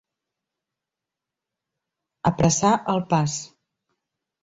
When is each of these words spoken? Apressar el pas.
Apressar 2.33 2.75
el 2.97 3.07
pas. 3.15 3.41